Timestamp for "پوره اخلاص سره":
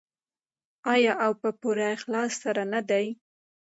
1.59-2.61